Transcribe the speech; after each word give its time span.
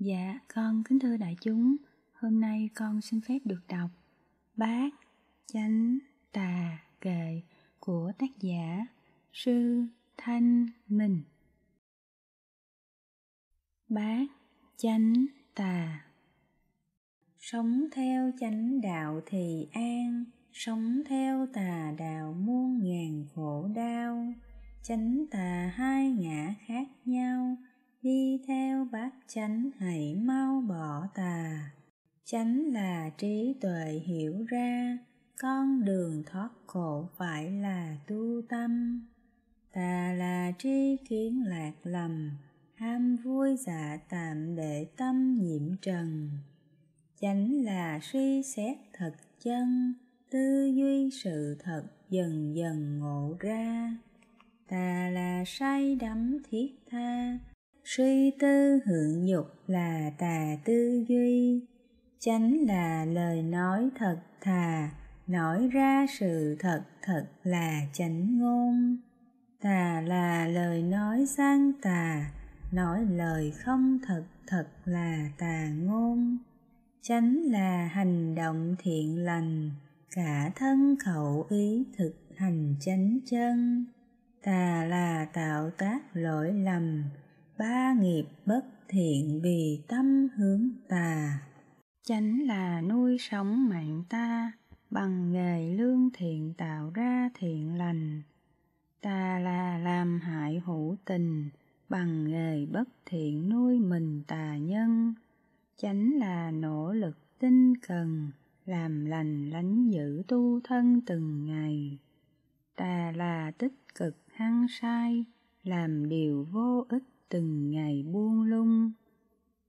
Dạ, 0.00 0.38
con 0.54 0.82
kính 0.84 0.98
thưa 0.98 1.16
đại 1.16 1.36
chúng, 1.40 1.76
hôm 2.12 2.40
nay 2.40 2.70
con 2.74 3.00
xin 3.00 3.20
phép 3.20 3.38
được 3.44 3.60
đọc 3.68 3.90
Bát 4.56 4.90
Chánh 5.46 5.98
Tà 6.32 6.78
Kệ 7.00 7.40
của 7.80 8.12
tác 8.18 8.38
giả 8.40 8.86
Sư 9.32 9.84
Thanh 10.16 10.66
Minh. 10.88 11.22
Bát 13.88 14.26
Chánh 14.76 15.26
Tà 15.54 16.04
Sống 17.38 17.88
theo 17.92 18.30
chánh 18.40 18.80
đạo 18.80 19.20
thì 19.26 19.68
an, 19.72 20.24
sống 20.52 21.02
theo 21.08 21.46
tà 21.52 21.94
đạo 21.98 22.36
muôn 22.40 22.80
ngàn 22.82 23.24
khổ 23.34 23.68
đau. 23.74 24.32
Chánh 24.82 25.24
tà 25.30 25.72
hai 25.74 26.10
ngã 26.10 26.54
khác 26.66 26.88
đi 28.02 28.40
theo 28.46 28.86
bát 28.92 29.10
chánh 29.26 29.70
hãy 29.78 30.14
mau 30.14 30.60
bỏ 30.68 31.06
tà. 31.14 31.70
Chánh 32.24 32.72
là 32.72 33.10
trí 33.18 33.54
tuệ 33.60 34.00
hiểu 34.04 34.44
ra, 34.48 34.98
con 35.42 35.84
đường 35.84 36.22
thoát 36.26 36.48
khổ 36.66 37.08
phải 37.16 37.50
là 37.50 37.96
tu 38.06 38.42
tâm. 38.48 39.00
Tà 39.72 40.12
là 40.18 40.52
tri 40.58 40.96
kiến 41.08 41.44
lạc 41.46 41.72
lầm, 41.82 42.30
ham 42.74 43.16
vui 43.16 43.56
dạ 43.56 43.98
tạm 44.08 44.56
để 44.56 44.86
tâm 44.96 45.38
nhiễm 45.40 45.76
trần. 45.82 46.30
Chánh 47.20 47.64
là 47.64 47.98
suy 48.02 48.42
xét 48.42 48.76
thật 48.92 49.12
chân, 49.44 49.94
tư 50.30 50.72
duy 50.74 51.10
sự 51.10 51.56
thật 51.62 51.82
dần 52.10 52.56
dần 52.56 52.98
ngộ 52.98 53.36
ra. 53.40 53.96
Tà 54.68 55.10
là 55.12 55.44
say 55.46 55.96
đắm 55.96 56.38
thiết 56.50 56.74
tha 56.90 57.38
suy 57.84 58.30
tư 58.38 58.78
hưởng 58.86 59.28
dục 59.28 59.46
là 59.66 60.10
tà 60.18 60.56
tư 60.64 61.04
duy. 61.08 61.60
Chánh 62.18 62.66
là 62.66 63.04
lời 63.04 63.42
nói 63.42 63.90
thật 63.98 64.16
thà, 64.40 64.90
nói 65.26 65.68
ra 65.68 66.06
sự 66.18 66.56
thật 66.58 66.82
thật 67.02 67.26
là 67.44 67.80
chánh 67.92 68.38
ngôn. 68.38 68.96
Tà 69.60 70.00
là 70.00 70.48
lời 70.48 70.82
nói 70.82 71.26
sang 71.26 71.72
tà, 71.82 72.30
nói 72.72 73.06
lời 73.10 73.50
không 73.50 73.98
thật 74.06 74.24
thật 74.46 74.66
là 74.84 75.30
tà 75.38 75.68
ngôn. 75.68 76.38
Chánh 77.02 77.38
là 77.44 77.86
hành 77.86 78.34
động 78.34 78.76
thiện 78.78 79.24
lành, 79.24 79.70
cả 80.10 80.50
thân 80.56 80.96
khẩu 81.04 81.46
ý 81.50 81.84
thực 81.98 82.14
hành 82.36 82.74
chánh 82.80 83.18
chân. 83.26 83.84
Tà 84.42 84.84
là 84.84 85.26
tạo 85.32 85.70
tác 85.70 86.16
lỗi 86.16 86.52
lầm 86.52 87.04
ba 87.60 87.94
nghiệp 88.00 88.24
bất 88.46 88.64
thiện 88.88 89.40
vì 89.42 89.80
tâm 89.88 90.28
hướng 90.36 90.70
tà. 90.88 91.38
Chánh 92.02 92.46
là 92.46 92.80
nuôi 92.80 93.16
sống 93.18 93.68
mạng 93.68 94.04
ta 94.08 94.52
bằng 94.90 95.32
nghề 95.32 95.74
lương 95.74 96.10
thiện 96.14 96.54
tạo 96.54 96.90
ra 96.94 97.30
thiện 97.34 97.78
lành. 97.78 98.22
Ta 99.00 99.38
là 99.38 99.78
làm 99.78 100.20
hại 100.20 100.62
hữu 100.64 100.96
tình 101.04 101.50
bằng 101.88 102.24
nghề 102.24 102.66
bất 102.66 102.88
thiện 103.06 103.48
nuôi 103.48 103.78
mình 103.78 104.22
tà 104.26 104.56
nhân. 104.56 105.14
Chánh 105.76 106.18
là 106.18 106.50
nỗ 106.50 106.92
lực 106.92 107.38
tinh 107.38 107.76
cần, 107.76 108.30
làm 108.66 109.04
lành 109.04 109.50
lánh 109.50 109.90
giữ 109.90 110.22
tu 110.28 110.60
thân 110.64 111.00
từng 111.06 111.46
ngày. 111.46 111.98
Ta 112.76 113.12
là 113.16 113.50
tích 113.58 113.74
cực 113.94 114.16
hăng 114.34 114.66
sai, 114.70 115.24
làm 115.64 116.08
điều 116.08 116.46
vô 116.52 116.86
ích 116.88 117.04
từng 117.30 117.70
ngày 117.70 118.02
buông 118.02 118.42
lung. 118.42 118.92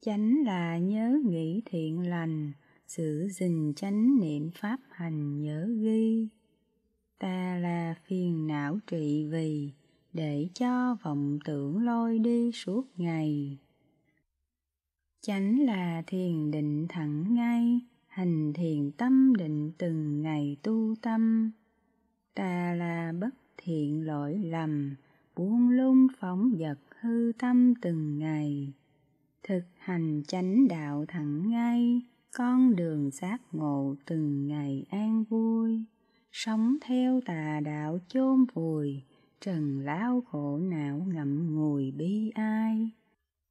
Chánh 0.00 0.44
là 0.44 0.78
nhớ 0.78 1.20
nghĩ 1.24 1.62
thiện 1.64 2.08
lành 2.08 2.52
giữ 2.86 3.28
gìn 3.28 3.72
chánh 3.76 4.20
niệm 4.20 4.50
pháp 4.54 4.80
hành 4.90 5.40
nhớ 5.40 5.68
ghi. 5.80 6.28
Ta 7.18 7.58
là 7.62 7.94
phiền 8.06 8.46
não 8.46 8.78
trị 8.86 9.26
vì, 9.30 9.70
để 10.12 10.48
cho 10.54 10.96
vọng 11.02 11.38
tưởng 11.44 11.84
lôi 11.84 12.18
đi 12.18 12.52
suốt 12.52 12.82
ngày. 12.96 13.58
Chánh 15.20 15.60
là 15.60 16.02
thiền 16.06 16.50
định 16.50 16.86
thẳng 16.88 17.34
ngay, 17.34 17.80
hành 18.06 18.52
thiền 18.52 18.90
tâm 18.90 19.34
định 19.38 19.72
từng 19.78 20.22
ngày 20.22 20.56
tu 20.62 20.94
tâm. 21.02 21.50
Ta 22.34 22.74
là 22.74 23.12
bất 23.20 23.34
thiện 23.56 24.06
lỗi 24.06 24.38
lầm 24.38 24.94
buông 25.36 25.70
lung 25.70 26.06
phóng 26.18 26.56
vật 26.58 26.78
hư 27.00 27.32
tâm 27.38 27.74
từng 27.80 28.18
ngày. 28.18 28.72
Thực 29.42 29.62
hành 29.78 30.22
chánh 30.28 30.68
đạo 30.68 31.04
thẳng 31.08 31.50
ngay, 31.50 32.02
con 32.36 32.76
đường 32.76 33.10
giác 33.10 33.40
ngộ 33.52 33.94
từng 34.06 34.48
ngày 34.48 34.84
an 34.90 35.24
vui. 35.24 35.84
Sống 36.32 36.76
theo 36.80 37.20
tà 37.20 37.60
đạo 37.64 37.98
chôn 38.08 38.44
vùi, 38.54 39.02
trần 39.40 39.80
lao 39.80 40.22
khổ 40.30 40.58
não 40.58 41.06
ngậm 41.08 41.56
ngùi 41.56 41.90
bi 41.90 42.30
ai. 42.34 42.90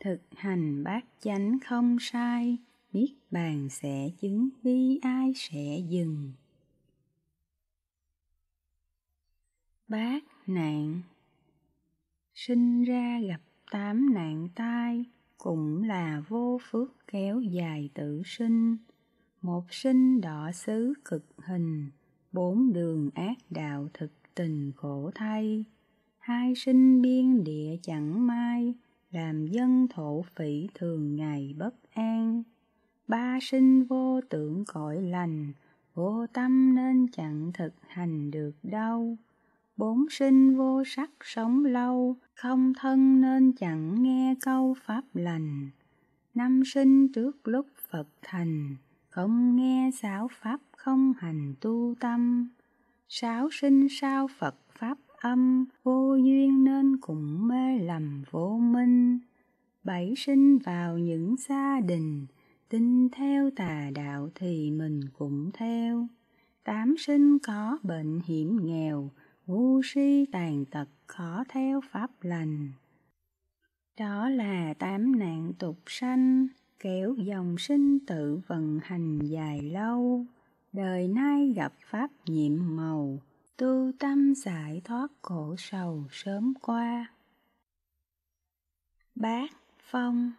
Thực 0.00 0.20
hành 0.36 0.84
bát 0.84 1.04
chánh 1.20 1.58
không 1.64 1.96
sai 2.00 2.58
biết 2.92 3.14
bàn 3.30 3.68
sẽ 3.70 4.10
chứng 4.20 4.48
bi 4.62 4.98
ai 5.02 5.32
sẽ 5.36 5.78
dừng. 5.88 6.32
Bát 9.88 10.24
nạn 10.46 11.00
sinh 12.40 12.84
ra 12.84 13.20
gặp 13.28 13.40
tám 13.70 14.14
nạn 14.14 14.48
tai 14.54 15.04
cũng 15.38 15.82
là 15.82 16.22
vô 16.28 16.58
phước 16.70 16.94
kéo 17.06 17.40
dài 17.40 17.90
tự 17.94 18.22
sinh. 18.24 18.76
Một 19.42 19.64
sinh 19.70 20.20
đỏ 20.20 20.50
xứ 20.54 20.94
cực 21.04 21.24
hình, 21.38 21.90
bốn 22.32 22.72
đường 22.72 23.10
ác 23.14 23.36
đạo 23.50 23.88
thực 23.94 24.12
tình 24.34 24.72
khổ 24.76 25.10
thay. 25.14 25.64
Hai 26.18 26.54
sinh 26.54 27.02
biên 27.02 27.44
địa 27.44 27.76
chẳng 27.82 28.26
mai, 28.26 28.74
làm 29.10 29.46
dân 29.46 29.86
thổ 29.90 30.24
phỉ 30.36 30.68
thường 30.74 31.16
ngày 31.16 31.54
bất 31.58 31.74
an. 31.94 32.42
Ba 33.08 33.38
sinh 33.42 33.84
vô 33.84 34.20
tưởng 34.28 34.64
cõi 34.64 35.02
lành, 35.02 35.52
vô 35.94 36.26
tâm 36.32 36.74
nên 36.74 37.06
chẳng 37.12 37.50
thực 37.54 37.74
hành 37.86 38.30
được 38.30 38.54
đâu 38.62 39.16
bốn 39.78 40.06
sinh 40.10 40.56
vô 40.56 40.82
sắc 40.86 41.10
sống 41.20 41.64
lâu, 41.64 42.16
không 42.34 42.72
thân 42.78 43.20
nên 43.20 43.52
chẳng 43.52 44.02
nghe 44.02 44.34
câu 44.40 44.76
pháp 44.84 45.04
lành. 45.14 45.70
Năm 46.34 46.62
sinh 46.66 47.12
trước 47.12 47.48
lúc 47.48 47.66
phật 47.90 48.08
thành, 48.22 48.76
không 49.10 49.56
nghe 49.56 49.90
xảo 49.94 50.28
pháp 50.40 50.60
không 50.76 51.12
hành 51.18 51.54
tu 51.60 51.94
tâm. 52.00 52.48
Sáu 53.08 53.48
sinh 53.52 53.86
sau 53.90 54.28
phật 54.38 54.54
pháp 54.78 54.98
âm, 55.20 55.64
vô 55.82 56.14
duyên 56.14 56.64
nên 56.64 56.96
cũng 57.00 57.48
mê 57.48 57.78
lầm 57.78 58.22
vô 58.30 58.58
minh. 58.58 59.18
Bảy 59.84 60.14
sinh 60.16 60.58
vào 60.58 60.98
những 60.98 61.36
gia 61.48 61.80
đình, 61.80 62.26
tin 62.68 63.08
theo 63.08 63.50
tà 63.56 63.90
đạo 63.94 64.30
thì 64.34 64.70
mình 64.70 65.00
cũng 65.18 65.50
theo. 65.54 66.06
Tám 66.64 66.94
sinh 66.98 67.38
có 67.38 67.78
bệnh 67.82 68.20
hiểm 68.26 68.58
nghèo 68.62 69.10
ngu 69.48 69.80
si 69.84 70.26
tàn 70.32 70.64
tật 70.64 70.88
khó 71.06 71.44
theo 71.48 71.80
pháp 71.90 72.10
lành. 72.20 72.72
Đó 73.98 74.28
là 74.28 74.74
tám 74.78 75.18
nạn 75.18 75.52
tục 75.58 75.78
sanh, 75.86 76.46
kéo 76.78 77.14
dòng 77.14 77.58
sinh 77.58 77.98
tự 78.06 78.40
vận 78.46 78.80
hành 78.82 79.18
dài 79.18 79.62
lâu. 79.62 80.24
Đời 80.72 81.08
nay 81.08 81.52
gặp 81.56 81.72
pháp 81.90 82.10
nhiệm 82.26 82.76
màu, 82.76 83.18
tu 83.56 83.92
tâm 83.98 84.34
giải 84.34 84.80
thoát 84.84 85.12
khổ 85.22 85.54
sầu 85.58 86.04
sớm 86.10 86.54
qua. 86.62 87.12
Bát 89.14 89.50
phong. 89.90 90.32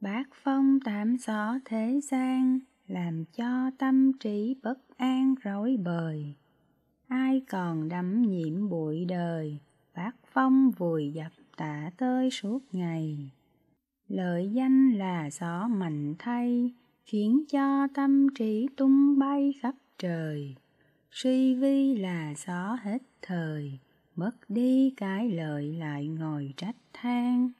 Bát 0.00 0.28
phong 0.42 0.78
tám 0.84 1.16
gió 1.16 1.58
thế 1.64 2.00
gian, 2.02 2.58
làm 2.86 3.24
cho 3.24 3.70
tâm 3.78 4.12
trí 4.18 4.56
bất 4.62 4.78
an 4.96 5.34
rối 5.42 5.76
bời 5.84 6.34
ai 7.08 7.42
còn 7.50 7.88
đắm 7.88 8.22
nhiễm 8.22 8.68
bụi 8.68 9.04
đời 9.04 9.58
bát 9.94 10.16
phong 10.32 10.70
vùi 10.70 11.12
dập 11.12 11.32
tả 11.56 11.90
tơi 11.96 12.30
suốt 12.30 12.58
ngày. 12.72 13.30
Lợi 14.08 14.50
danh 14.52 14.92
là 14.92 15.30
gió 15.30 15.68
mạnh 15.68 16.14
thay, 16.18 16.72
khiến 17.04 17.44
cho 17.48 17.88
tâm 17.94 18.26
trí 18.34 18.68
tung 18.76 19.18
bay 19.18 19.54
khắp 19.62 19.74
trời. 19.98 20.54
Suy 21.10 21.54
vi 21.54 21.94
là 21.94 22.34
gió 22.46 22.78
hết 22.82 23.02
thời, 23.22 23.78
mất 24.16 24.30
đi 24.48 24.94
cái 24.96 25.30
lợi 25.30 25.72
lại 25.72 26.06
ngồi 26.06 26.52
trách 26.56 26.76
than. 26.92 27.50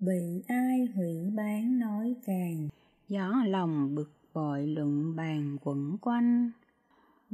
Bị 0.00 0.42
ai 0.48 0.88
hủy 0.94 1.30
bán 1.36 1.78
nói 1.78 2.14
càng, 2.26 2.68
gió 3.08 3.42
lòng 3.46 3.94
bực 3.94 4.10
bội 4.34 4.66
luận 4.66 5.16
bàn 5.16 5.56
quẩn 5.62 5.96
quanh 6.00 6.50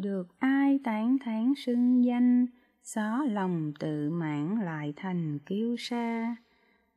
được 0.00 0.28
ai 0.38 0.80
tán 0.84 1.16
thán 1.24 1.52
xưng 1.56 2.04
danh 2.04 2.46
xó 2.82 3.24
lòng 3.30 3.72
tự 3.78 4.10
mãn 4.10 4.56
lại 4.64 4.92
thành 4.96 5.38
kiêu 5.38 5.76
sa 5.78 6.36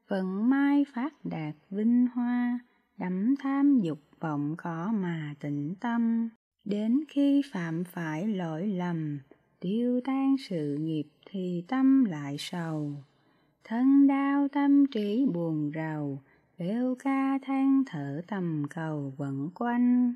vận 0.07 0.49
mai 0.49 0.85
phát 0.93 1.13
đạt 1.25 1.55
vinh 1.69 2.07
hoa, 2.15 2.59
đắm 2.97 3.35
tham 3.39 3.79
dục 3.81 3.99
vọng 4.19 4.55
khó 4.57 4.91
mà 4.93 5.35
tĩnh 5.39 5.75
tâm. 5.79 6.29
Đến 6.65 7.03
khi 7.07 7.41
phạm 7.51 7.83
phải 7.83 8.27
lỗi 8.27 8.67
lầm, 8.67 9.19
tiêu 9.59 10.01
tan 10.03 10.35
sự 10.49 10.77
nghiệp 10.79 11.07
thì 11.25 11.63
tâm 11.67 12.05
lại 12.05 12.35
sầu. 12.39 12.91
Thân 13.63 14.07
đau 14.07 14.47
tâm 14.47 14.85
trí 14.87 15.25
buồn 15.33 15.71
rầu, 15.75 16.21
bêu 16.57 16.95
ca 17.03 17.39
than 17.41 17.83
thở 17.87 18.21
tầm 18.27 18.63
cầu 18.69 19.13
vận 19.17 19.49
quanh. 19.55 20.13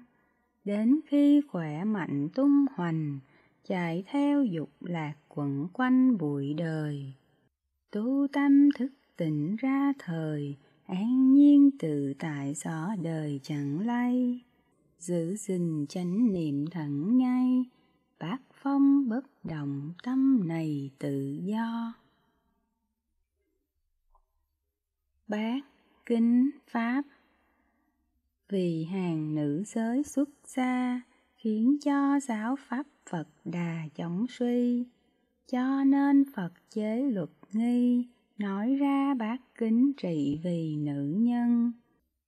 Đến 0.68 1.00
khi 1.06 1.42
khỏe 1.48 1.84
mạnh 1.84 2.30
tung 2.36 2.66
hoành, 2.76 3.20
chạy 3.68 4.04
theo 4.08 4.44
dục 4.44 4.70
lạc 4.80 5.14
quẩn 5.28 5.68
quanh 5.74 6.18
bụi 6.18 6.54
đời. 6.54 7.14
Tu 7.92 8.28
tâm 8.34 8.70
thức 8.78 8.90
tỉnh 9.18 9.56
ra 9.56 9.94
thời, 10.00 10.56
an 10.86 11.34
nhiên 11.34 11.70
tự 11.80 12.14
tại 12.20 12.54
rõ 12.54 12.96
đời 13.02 13.40
chẳng 13.44 13.80
lay. 13.80 14.42
Giữ 15.00 15.36
gìn 15.36 15.86
chánh 15.90 16.34
niệm 16.34 16.66
thẳng 16.72 17.18
ngay, 17.18 17.66
bát 18.20 18.42
phong 18.62 19.10
bất 19.10 19.26
động 19.44 19.94
tâm 20.04 20.48
này 20.48 20.92
tự 21.00 21.40
do. 21.44 21.94
Bát 25.28 25.60
kính 26.06 26.50
Pháp 26.68 27.02
vì 28.50 28.84
hàng 28.84 29.36
nữ 29.36 29.64
giới 29.66 30.04
xuất 30.04 30.30
gia, 30.46 31.02
khiến 31.36 31.78
cho 31.86 32.20
giáo 32.20 32.56
Pháp 32.68 32.84
Phật 33.10 33.28
đà 33.46 33.84
chống 33.96 34.26
suy, 34.30 34.86
cho 35.52 35.84
nên 35.84 36.24
Phật 36.36 36.54
chế 36.70 37.10
luật 37.12 37.30
nghi, 37.54 38.08
nói 38.38 38.76
ra 38.76 39.14
bát 39.14 39.38
kính 39.56 39.92
trị 39.98 40.40
vì 40.44 40.76
nữ 40.76 41.16
nhân. 41.18 41.72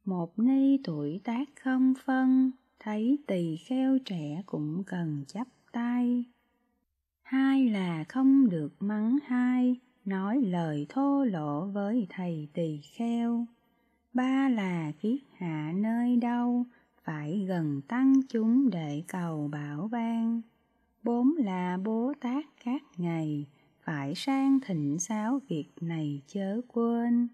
Một 0.06 0.40
ni 0.40 0.78
tuổi 0.84 1.22
tác 1.24 1.50
không 1.64 1.94
phân, 2.06 2.52
thấy 2.80 3.18
tỳ 3.28 3.58
kheo 3.58 3.98
trẻ 4.06 4.44
cũng 4.46 4.84
cần 4.84 5.24
chấp 5.28 5.48
tay. 5.72 6.26
Hai 7.22 7.70
là 7.70 8.04
không 8.04 8.50
được 8.50 8.74
mắng 8.80 9.18
hai, 9.26 9.76
nói 10.06 10.42
lời 10.42 10.86
thô 10.90 11.24
lỗ 11.24 11.66
với 11.66 12.08
thầy 12.10 12.48
tỳ 12.54 12.80
kheo. 12.98 13.46
Ba 14.14 14.50
là 14.50 14.92
kiết 15.02 15.20
hạ 15.38 15.74
nơi 15.76 16.18
đâu, 16.18 16.66
phải 17.04 17.46
gần 17.48 17.82
tăng 17.88 18.14
chúng 18.30 18.70
để 18.70 18.98
cầu 19.12 19.50
bảo 19.52 19.90
ban. 19.92 20.42
Bốn 21.04 21.36
là 21.38 21.78
Bố 21.84 22.14
Tát 22.22 22.46
các 22.66 22.82
ngày, 22.98 23.48
phải 23.84 24.16
sang 24.16 24.60
thịnh 24.66 25.00
sáo 25.00 25.40
việc 25.48 25.70
này 25.82 26.22
chớ 26.28 26.62
quên. 26.68 27.28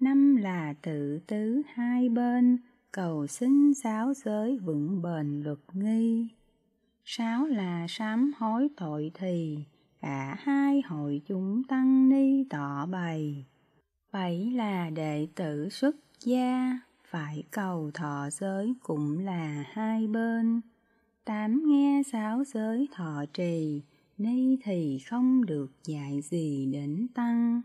Năm 0.00 0.36
là 0.36 0.74
tự 0.82 1.18
tứ 1.26 1.62
hai 1.74 2.08
bên, 2.08 2.58
cầu 2.92 3.26
xin 3.26 3.74
giáo 3.74 4.14
giới 4.14 4.58
vững 4.58 5.02
bền 5.02 5.42
luật 5.42 5.58
nghi. 5.72 6.28
Sáu 7.04 7.46
là 7.46 7.86
sám 7.88 8.32
hối 8.38 8.68
tội 8.76 9.10
thì, 9.14 9.58
cả 10.00 10.36
hai 10.38 10.82
hội 10.86 11.22
chúng 11.26 11.64
tăng 11.64 12.08
ni 12.08 12.44
tỏ 12.50 12.86
bày. 12.86 13.46
Bảy 14.12 14.52
là 14.54 14.90
đệ 14.90 15.28
tử 15.34 15.68
xuất 15.68 15.96
gia, 16.24 16.80
phải 17.04 17.42
cầu 17.50 17.90
thọ 17.94 18.28
giới 18.30 18.74
cũng 18.82 19.18
là 19.18 19.64
hai 19.72 20.06
bên. 20.06 20.60
Tám 21.24 21.62
nghe 21.66 22.02
giáo 22.06 22.44
giới 22.44 22.88
thọ 22.92 23.24
trì, 23.32 23.82
ni 24.18 24.56
thì 24.62 24.98
không 24.98 25.46
được 25.46 25.72
dạy 25.84 26.20
gì 26.22 26.66
đến 26.72 27.06
tăng. 27.14 27.62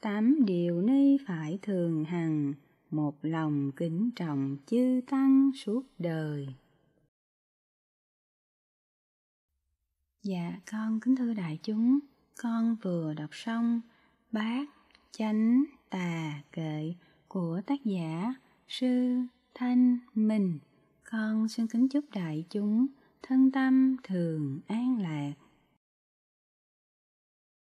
Tám 0.00 0.44
điều 0.46 0.82
ni 0.82 1.16
phải 1.26 1.58
thường 1.62 2.04
hằng, 2.04 2.54
một 2.90 3.18
lòng 3.22 3.70
kính 3.76 4.10
trọng 4.16 4.56
chư 4.66 5.00
tăng 5.06 5.50
suốt 5.54 5.82
đời. 5.98 6.48
Dạ 10.22 10.60
con 10.70 11.00
kính 11.00 11.16
thưa 11.16 11.34
đại 11.34 11.58
chúng, 11.62 11.98
con 12.42 12.76
vừa 12.82 13.14
đọc 13.14 13.30
xong 13.32 13.80
Bát 14.32 14.68
Chánh 15.10 15.64
Tà 15.90 16.42
Kệ 16.52 16.94
của 17.28 17.60
tác 17.66 17.84
giả 17.84 18.34
Sư 18.68 19.20
Thanh 19.54 19.98
Minh. 20.14 20.58
Con 21.12 21.48
xin 21.48 21.66
kính 21.66 21.88
chúc 21.88 22.04
đại 22.14 22.44
chúng 22.50 22.86
thân 23.22 23.50
tâm 23.50 23.96
thường 24.04 24.60
an 24.66 24.98
lạc. 25.02 25.32